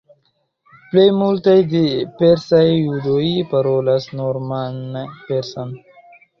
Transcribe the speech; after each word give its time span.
Plej 0.93 1.03
multaj 1.17 1.53
persaj 2.23 2.63
judoj 2.71 3.29
parolas 3.55 4.11
norman 4.25 4.85
persan. 5.31 5.81